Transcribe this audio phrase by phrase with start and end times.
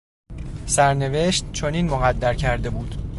[0.65, 2.95] سرنوشت چنین مقدر کرده بود.